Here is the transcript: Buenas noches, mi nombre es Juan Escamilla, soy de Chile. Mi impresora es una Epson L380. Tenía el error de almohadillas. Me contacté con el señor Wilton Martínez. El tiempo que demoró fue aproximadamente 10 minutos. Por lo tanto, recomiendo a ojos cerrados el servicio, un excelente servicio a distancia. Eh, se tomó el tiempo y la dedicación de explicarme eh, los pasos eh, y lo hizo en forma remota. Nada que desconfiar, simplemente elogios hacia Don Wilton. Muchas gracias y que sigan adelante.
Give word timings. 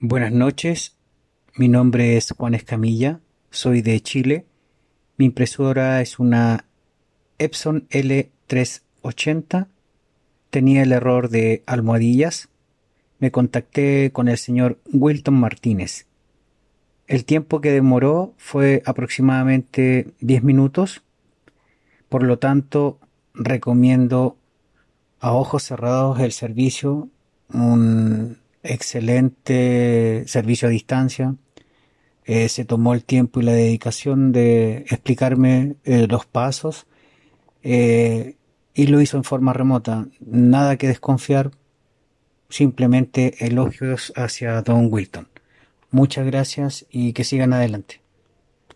Buenas 0.00 0.30
noches, 0.30 0.96
mi 1.56 1.66
nombre 1.66 2.16
es 2.16 2.30
Juan 2.30 2.54
Escamilla, 2.54 3.18
soy 3.50 3.82
de 3.82 4.00
Chile. 4.00 4.46
Mi 5.16 5.24
impresora 5.24 6.00
es 6.00 6.20
una 6.20 6.66
Epson 7.38 7.88
L380. 7.88 9.66
Tenía 10.50 10.84
el 10.84 10.92
error 10.92 11.30
de 11.30 11.64
almohadillas. 11.66 12.48
Me 13.18 13.32
contacté 13.32 14.12
con 14.12 14.28
el 14.28 14.38
señor 14.38 14.78
Wilton 14.92 15.34
Martínez. 15.34 16.06
El 17.08 17.24
tiempo 17.24 17.60
que 17.60 17.72
demoró 17.72 18.34
fue 18.36 18.84
aproximadamente 18.86 20.12
10 20.20 20.44
minutos. 20.44 21.02
Por 22.08 22.22
lo 22.22 22.38
tanto, 22.38 23.00
recomiendo 23.34 24.36
a 25.18 25.32
ojos 25.32 25.64
cerrados 25.64 26.20
el 26.20 26.30
servicio, 26.30 27.08
un 27.52 28.38
excelente 28.62 30.24
servicio 30.26 30.68
a 30.68 30.70
distancia. 30.70 31.34
Eh, 32.24 32.48
se 32.48 32.64
tomó 32.64 32.94
el 32.94 33.04
tiempo 33.04 33.40
y 33.40 33.44
la 33.44 33.52
dedicación 33.52 34.32
de 34.32 34.78
explicarme 34.90 35.76
eh, 35.84 36.06
los 36.06 36.26
pasos 36.26 36.86
eh, 37.62 38.36
y 38.74 38.86
lo 38.88 39.00
hizo 39.00 39.16
en 39.16 39.24
forma 39.24 39.52
remota. 39.52 40.06
Nada 40.20 40.76
que 40.76 40.88
desconfiar, 40.88 41.50
simplemente 42.50 43.46
elogios 43.46 44.12
hacia 44.14 44.60
Don 44.62 44.92
Wilton. 44.92 45.28
Muchas 45.90 46.26
gracias 46.26 46.86
y 46.90 47.14
que 47.14 47.24
sigan 47.24 47.54
adelante. 47.54 48.02